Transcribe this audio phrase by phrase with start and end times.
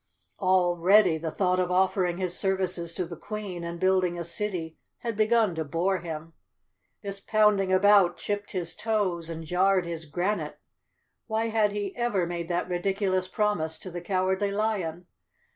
[0.39, 5.15] Already the thought of offering his services to the Queen and building a city had
[5.15, 6.33] begun to bore him.
[7.03, 10.57] This pounding about chipped his toes and jarred his gran¬ ite.
[11.27, 15.05] Why had he ever made that ridiculous promise to the Cowardly Lion?